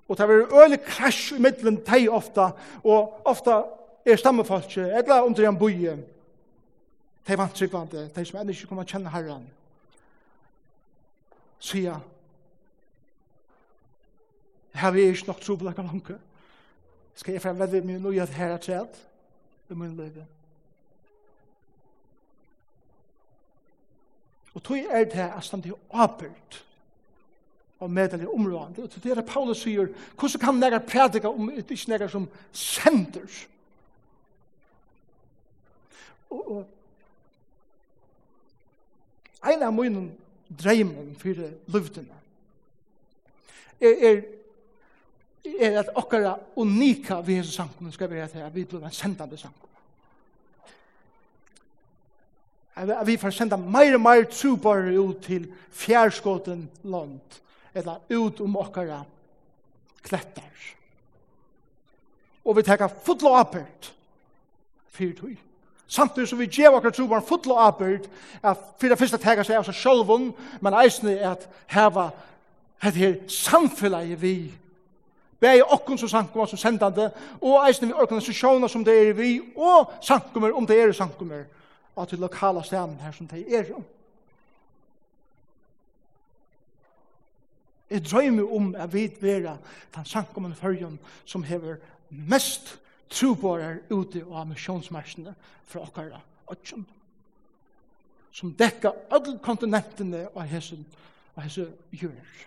[0.09, 2.51] Og det er øyne krasj i middelen teg ofta,
[2.85, 3.63] og ofta
[4.07, 5.97] er stammefolk, eller under en bøye,
[7.29, 9.45] de vant tryggvande, de som enda ikke kommer kjenne herren
[11.61, 12.03] sier han,
[14.75, 16.11] her er ikke nok tro på dere langt.
[17.15, 19.01] Skal jeg fremvede min nøye at her er træt
[19.71, 20.23] i min liv?
[24.55, 26.65] Og tog er det at stand i åpert
[27.81, 28.83] og medelig områdende.
[28.83, 29.87] Og til det er Paulus sier,
[30.19, 33.47] hvordan kan nære prædike om det ikke nære som sender?
[36.31, 36.67] Og,
[39.41, 40.20] og en av munnen
[40.59, 41.35] dreimen for
[41.67, 42.19] luftene.
[43.81, 44.23] Er, er,
[45.61, 49.39] er at okkara unika vi hese sankum skal være til at vi blir en sendande
[49.39, 49.69] sankum.
[52.77, 57.21] At vi får senda meir og meir trubare ut til fjærskåten land,
[57.75, 59.03] eller ut om okkara
[60.03, 60.47] klettar.
[62.45, 63.93] Og vi tekka fulla apert
[64.91, 65.50] fyrir tog.
[65.91, 68.05] Samtidig som vi gjev akkurat tro var en fotla avbyrd,
[68.43, 70.29] at fyrir fyrsta første tega seg av seg sjolvun
[70.63, 72.11] men eisne er at heva
[72.85, 74.53] het her samfunnet vi,
[75.43, 77.09] bæg okkun som sankumar som sendande,
[77.41, 81.43] og eisne vi organisasjoner som det er vi, og sankumar om det er sankumar,
[81.97, 83.83] og til lokala stenen her som det er jo.
[87.91, 89.57] Jeg drøymer om at vi vera
[89.97, 92.77] den sankumar i fyrjun som hever mest
[93.11, 95.35] trobårer ute av missionsmarsene
[95.67, 96.21] fra okkara
[96.51, 96.87] åtsjon.
[98.33, 100.79] Som dekka alle kontinentene av hese,
[101.35, 102.45] av hese jord.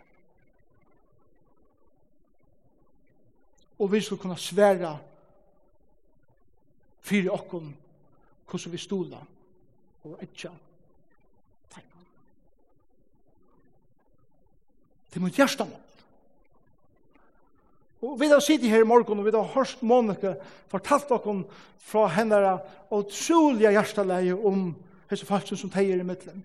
[3.83, 4.93] Og vi skal kunne svære
[7.03, 7.73] fyrir okkom
[8.47, 9.19] hvordan vi stola
[10.03, 10.51] og etja
[11.73, 12.07] teimann.
[15.09, 15.73] Det er mot hjertan
[18.03, 20.33] Og vi har sittet her i morgen, og vi har hørt Monika
[20.67, 21.43] fortalt dere
[21.79, 22.39] fra henne
[22.91, 24.73] og trolige hjerteleie om
[25.09, 26.43] hese falsen som teier i midtelen.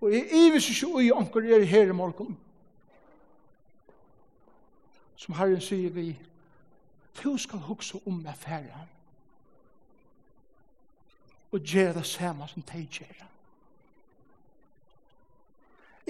[0.00, 2.38] Og jeg er ikke ui anker er her i morgen.
[5.16, 6.14] Som Herren sier vi,
[7.20, 8.86] du skal hukse om meg færre.
[11.52, 13.29] Og gjøre det samme som teier gjøre.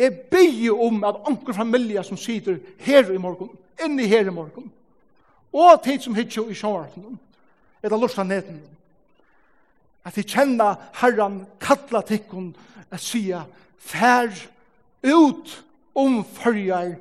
[0.01, 3.51] Jeg bygger om at onker familie som sitter her i morgen,
[3.85, 4.71] inni her i morgen,
[5.53, 7.19] og tid som hitjo i sjåarten,
[7.83, 8.63] eller lusta neden.
[10.05, 12.55] at de kjenner herran kattla tikkun
[12.91, 13.43] at sia
[13.79, 14.33] fær
[15.05, 15.53] ut
[15.95, 16.95] om fyrjar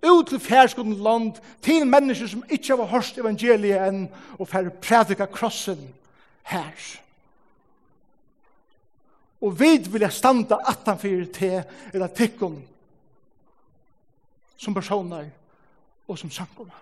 [0.00, 4.06] ut til færskoden land til mennesker som ikke har hørt evangeliet enn
[4.38, 5.82] og fær prædika krossen
[6.48, 6.72] her.
[9.40, 11.62] Og vi vil jeg standa attanfyrir til
[11.94, 12.58] eller tikkum
[14.60, 15.30] som personer
[16.08, 16.76] og som samkomna.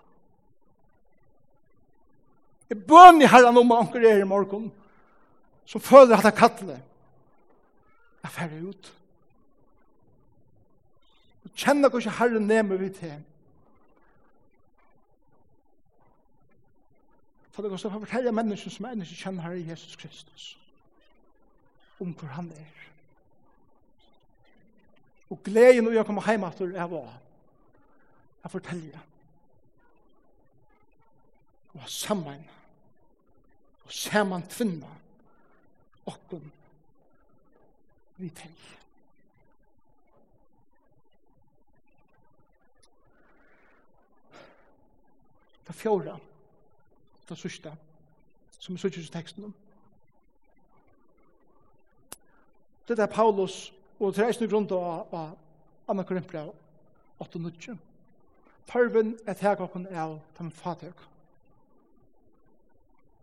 [2.68, 4.68] Jeg bøn i herran om anker er i morgen
[5.68, 6.79] som føler at jeg kattler
[8.23, 8.94] jeg færre ut.
[11.44, 13.14] Og kjenner hvordan herren nemer vi til.
[17.51, 20.51] For det går så for å fortelle mennesken som er ikke kjenner herre Jesus Kristus
[22.00, 22.74] om hvor han er.
[25.30, 27.18] Og gleden når jeg kommer hjem etter jeg var,
[28.42, 28.98] jeg forteller
[31.78, 32.50] og sammen
[33.84, 34.94] og sammen tvinner.
[36.06, 36.42] og
[38.16, 38.78] vi tenker.
[45.66, 46.16] Det fjorda,
[47.29, 47.77] det sørste,
[48.58, 49.54] som er sørste teksten om.
[52.88, 55.34] Det er Paulus, og det er eisen grunn av
[55.88, 56.46] Anna Korinthbra
[57.20, 57.74] 8-9.
[58.68, 61.02] Tørven er teg okken av den fatøk.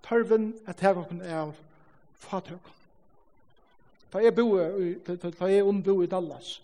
[0.05, 1.55] Tørven er teg okken av
[2.21, 2.69] fatøk.
[4.13, 4.67] Da jeg boe,
[5.05, 6.59] da jeg unnbo i Dallas,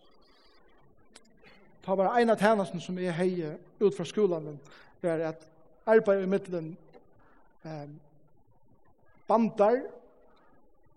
[1.81, 4.59] da var en av tænasen som jeg heier ut fra skolen,
[5.01, 5.47] er at
[5.89, 6.77] arbeid i middelen
[7.65, 7.89] eh,
[9.27, 9.81] bandar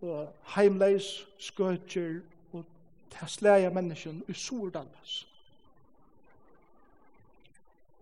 [0.05, 2.20] og heimleis, skøtjer
[2.52, 2.64] og
[3.11, 5.26] tæsleia mennesken i Sordalmas.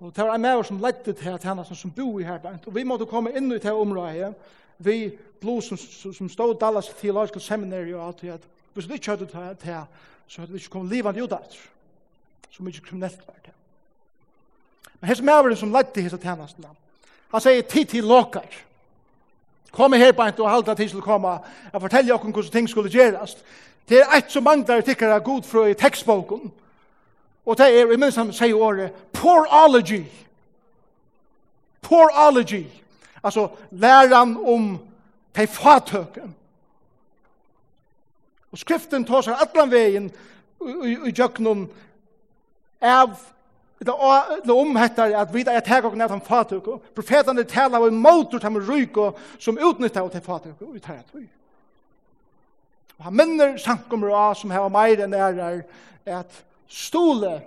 [0.01, 2.75] Og det var en maver som ledde til at henne som bo i herbeint, og
[2.75, 4.35] vi måtte komme inn i det området,
[4.79, 5.79] vi blod som
[6.13, 8.41] som stod Dallas Theological Seminary og alt det,
[8.75, 9.85] hvis vi ikke hadde det til,
[10.27, 11.61] så hadde vi ikke kommet livet ut av det,
[12.51, 13.55] så mye kriminellt var det.
[15.01, 16.49] Men hans maveren som ledde til henne,
[17.33, 18.49] han sier tid til lokar,
[19.73, 21.39] Kom her beint og halda til til koma
[21.73, 23.37] og fortelja dere hvordan ting skulle gjøres.
[23.89, 26.53] Det er et som manglar er god fra i tekstboken.
[27.47, 30.05] Og det er, i minst han sier året, porology.
[31.83, 32.67] Porology.
[33.25, 34.79] Altså, læran om
[35.37, 36.35] de fatøkken.
[38.53, 40.11] Og skriften tar allan vegin
[40.61, 41.13] i, i, i, i
[42.83, 43.15] av
[43.89, 46.69] Eller om hettar at vi er tega og nevnt han fatuk.
[46.95, 51.25] Profetene tala av motor til han ryko som utnytta av til fatuk og uttaja tog.
[52.99, 55.65] Og han minner sankummer av som har meir enn er
[56.07, 57.41] at stole,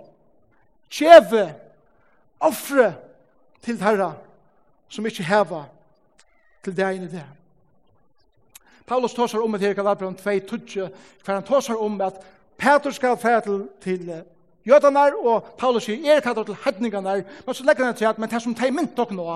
[0.90, 1.48] tjeve
[2.40, 2.92] offre
[3.64, 4.12] til herra
[4.92, 5.64] som ikkje heva
[6.64, 7.24] til deg inn i det.
[8.86, 10.88] Paulus tåsar om et her i 2, 2,
[11.24, 12.20] hver han tåsar om at
[12.56, 14.10] Petrus skal fære til, til
[14.66, 18.30] jødanar, og Paulus sier, er kallar til hedningarnar, men så legger han til at, men
[18.30, 19.26] det som de mynt dere nå,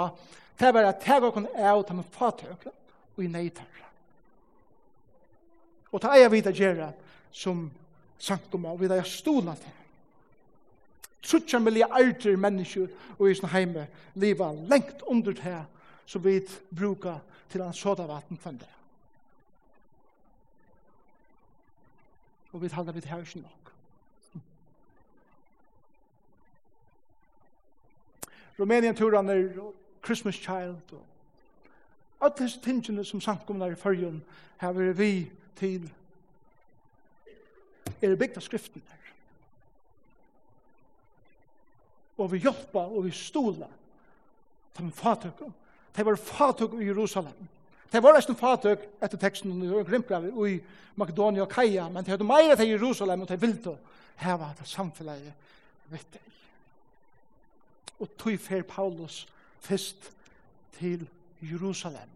[0.59, 2.72] det er bare at tega dere er og ta med fatøkla,
[3.16, 3.66] og i neitar.
[5.93, 6.91] Og det er jeg vidar gjerra,
[7.33, 7.70] som
[8.18, 9.76] sanktum av, vidar jeg stola til.
[11.22, 15.64] Trutja milliarder mennesker og i sin heime liva lengt under det her
[16.07, 16.41] som vi
[16.74, 17.18] bruker
[17.51, 18.70] til en såda vatten for det.
[22.53, 23.59] Og vi taler vi det her ikke nå.
[28.61, 29.48] Romanian turan er
[30.04, 31.06] Christmas Child og
[32.20, 34.22] alle disse tingene som samkomna i fyrjun
[34.61, 35.88] her vi til
[38.02, 39.08] er bygd av skriften her.
[42.20, 43.68] Og vi hjelpa og vi stola
[44.76, 45.42] til fatøk.
[45.96, 47.48] Det var fatøk i Jerusalem.
[47.92, 50.58] Det var nesten fatøk etter teksten i Grimpgravi og i
[51.00, 53.76] Makedonia og Kaja, men det hadde meira til Jerusalem og det Vilto.
[54.16, 55.32] Her var det samfunnet
[55.90, 56.20] vittig.
[58.01, 59.26] Og tog fer Paulus
[59.61, 60.12] fest
[60.78, 61.09] til
[61.42, 62.09] Jerusalem.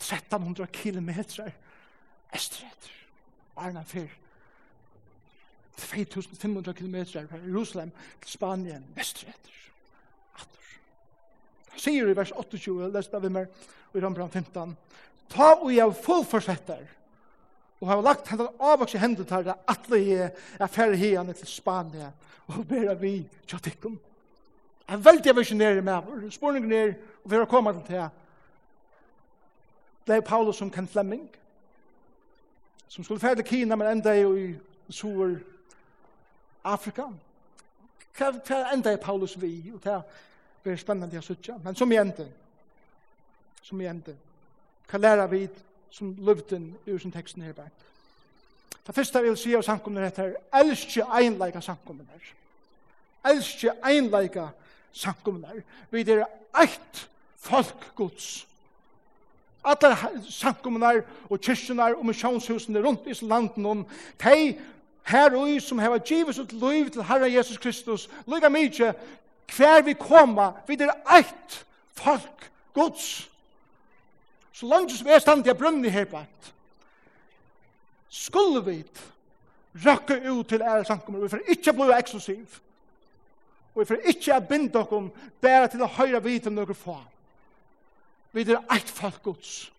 [0.00, 1.50] 1300 kilometer
[2.34, 2.90] estret.
[3.56, 4.08] Arna fer
[5.76, 7.90] 2500 kilometer fra Jerusalem
[8.22, 9.50] til Spanien estret.
[10.34, 10.70] Atter.
[11.76, 13.50] Sier i vers 28, lest av vi mer,
[13.92, 14.76] og i Rambran 15,
[15.30, 16.86] Ta og jeg fullforsetter,
[17.80, 22.12] og har lagt hendan avvokse hendene til det at det er færre hene til Spania
[22.46, 27.84] og bera vi tja Jeg er veldig visjonere med spurningen er og vi har kommet
[27.86, 28.10] til det
[30.06, 31.28] det er Paulus som Ken Fleming
[32.88, 34.56] som skulle færre Kina men enda i
[34.88, 35.38] sur
[36.64, 37.02] Afrika.
[38.18, 41.54] Hva enda er Paulus vi og det er spennende å sitte.
[41.64, 42.26] men som i enda
[43.62, 44.12] som i enda
[44.90, 47.70] hva lærer vi til som løvden ur sin teksten her bare.
[48.86, 52.30] Det første jeg vil si av samkomne dette er, elskje einleika samkomne her.
[53.32, 54.48] Elskje einleika
[54.92, 55.62] samkomne her.
[55.90, 56.24] Vi er
[56.58, 58.46] eit folk gods.
[59.64, 59.96] Alle
[60.30, 63.86] samkomne og kyrkjene og misjonshusene rundt i landet om,
[64.24, 64.58] de
[65.06, 68.92] her og som har givet sitt liv til Herre Jesus Kristus, lykka mykje,
[69.56, 73.29] hver vi koma, vi er eit folk gods.
[74.60, 76.48] Så langt som jeg stand til brunni her bært,
[78.12, 78.74] skulle vi
[79.86, 82.58] røkke ut til ære samkommer, vi får ikke bli eksklusiv,
[83.74, 84.98] og vi får ikke binde dere
[85.40, 86.98] bare til å høre vidt om noen få.
[88.36, 89.70] Vi er eit folk gods.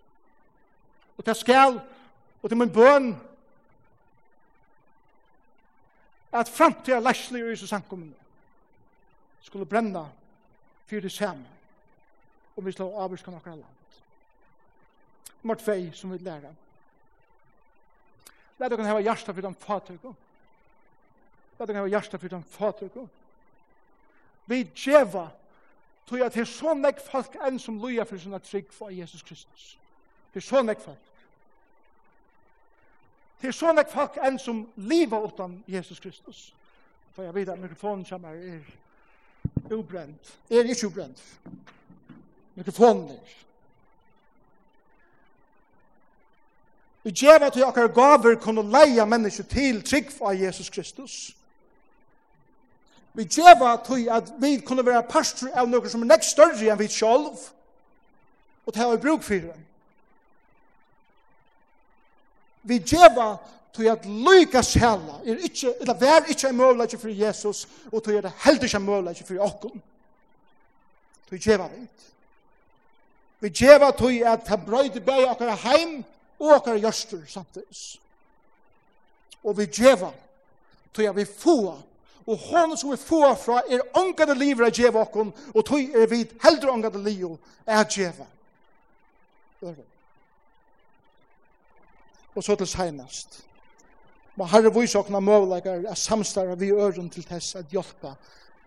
[1.18, 1.78] Og det skal,
[2.42, 3.12] og det er min bøn,
[6.32, 8.18] at framtida lærsli i Jesus samkommende
[9.46, 10.08] skulle brenna
[10.90, 11.46] fyrir det samme,
[12.56, 13.81] og vi slår avvirkan okkar land
[15.44, 16.54] nummer 2 som vi lærer.
[18.60, 20.18] Lær dere hava hjärsta for de fatøkken.
[21.60, 23.10] Lær dere hava hjärsta for de fatøkken.
[24.46, 25.30] Vi djeva
[26.08, 29.24] tog at det er så nek folk enn som loja for sånne trygg for Jesus
[29.24, 29.78] Kristus.
[30.34, 31.10] Det er så nek folk.
[33.42, 36.52] Det er så nek folk enn som liva utan Jesus Kristus.
[37.16, 40.38] For jeg vet at mikrofonen kommer er ubrent.
[40.50, 41.24] Er ikke ubrent.
[42.56, 43.38] Mikrofonen er.
[47.04, 51.16] Vi gjør at vi akkar gaver kunne leia mennesker til trygg av Jesus Kristus.
[53.14, 56.70] Vi gjør at vi, at vi kunne være pastor av noe som er nekst større
[56.70, 57.50] enn vi sjolv,
[58.66, 59.58] og det har vi bruk for det.
[62.64, 67.68] Vi gjør at at lyka hella, er ikkje, eller vær ikkje en møvlegg for Jesus,
[67.92, 69.82] og vi er det heldig ikkje en møvlegg for okkom.
[71.30, 71.88] Vi gjør at vi.
[73.40, 76.06] Vi gjør at vi at vi brøyde bøy okkar heim, og
[76.42, 78.02] og okkar gjørstur samtidig.
[79.44, 80.12] Og vi djeva,
[80.94, 81.58] tog jeg vi få,
[82.26, 86.10] og hon som vi få fra er ångade livet av djeva okkon, og tog er
[86.10, 88.28] vi heldre ångade livet av djeva.
[92.36, 93.42] Og så til seinast.
[94.40, 98.16] Må herre vise okkona møvleikar a samstara vi øren til tess at hjelpa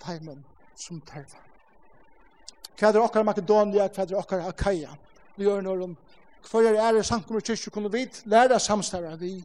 [0.04, 0.44] teimen
[0.76, 1.40] som tarva.
[2.78, 4.92] Hva okkar Makedonia, hva okkar Akaia?
[5.36, 5.96] Vi øren øren
[6.50, 9.44] hver er ære samkommer kyrkje kunne vi lære samstæra vi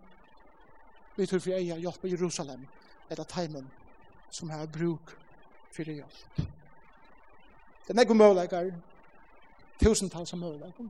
[1.19, 2.61] vi tror for eia hjelp i Jerusalem.
[3.11, 3.65] Etter teimen
[4.31, 5.11] som har bruk
[5.75, 6.37] for hjelp.
[6.37, 8.69] Det er nekko møvleikar,
[9.81, 10.87] tusentals av møvleikar.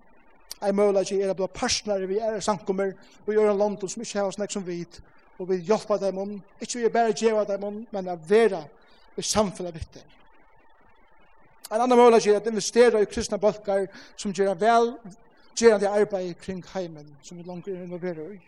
[0.62, 2.91] Ei møvleikar er at du har personer vi er samkommer
[3.26, 4.99] og gjør en London som ikke har snakk som vit
[5.39, 8.66] og vi hjelpa dem om, ikke vi bare djeva dem om, men å være
[9.18, 10.01] i samfunnet vitt
[11.72, 13.88] En annan møvleikar er at investera i kristna balkar
[14.18, 14.93] som gjør vel
[15.60, 18.39] gerande arbeid kring heimen som vi langt involverer i.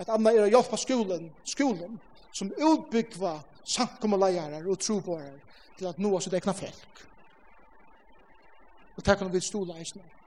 [0.00, 1.98] Et annet er å hjelpe skolen, skolen
[2.32, 5.36] som utbyggva samkommeleiere og trobåere
[5.76, 7.04] til at noe sitt egna folk.
[8.96, 10.18] Og det kan vi stola i snart.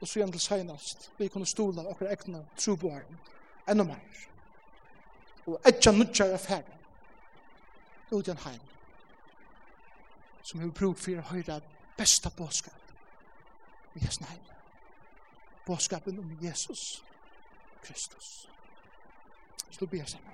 [0.00, 3.18] Og så igjen til senast, vi kunne stola okra egna trobåere
[3.70, 4.22] enda mer.
[5.46, 6.80] Og etja nudjar affæren
[8.12, 8.72] ut i en heim
[10.44, 11.56] som vi brug for å høyra
[11.96, 12.83] besta båskap
[13.94, 14.38] i hans nei.
[15.66, 17.04] Båskapen om Jesus
[17.84, 18.48] Kristus.
[19.70, 20.32] Slå ber sammen.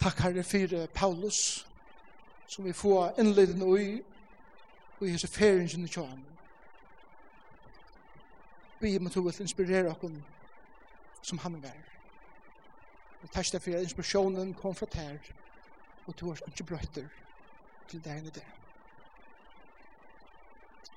[0.00, 1.66] Takk herre for Paulus,
[2.46, 4.02] som vi får innledende i,
[5.00, 6.24] og i hese feringen i kjøren.
[8.80, 10.22] Be om at du vil inspirere oss
[11.22, 11.76] som han var.
[13.22, 15.18] Vi takk deg for inspirasjonen kom fra ter,
[16.06, 17.08] og du har ikke brøtter
[17.88, 18.59] til deg enn i det.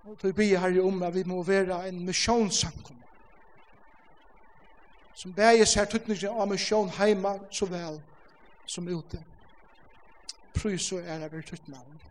[0.03, 2.97] Og til bygge herre om at vi må være en misjonssamkom.
[5.15, 8.01] Som bæger seg tuttningen av misjon heima så vel
[8.65, 9.21] som ute.
[10.53, 12.01] Prøys er det ved tuttnavn.